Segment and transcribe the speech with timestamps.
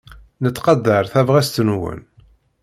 [0.43, 2.01] Nettqadar tabɣest-nwen.